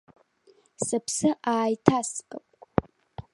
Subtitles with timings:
[0.85, 2.45] Сыԥсы ааиҭаскып.